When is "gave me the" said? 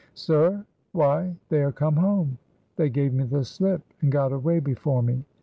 2.89-3.43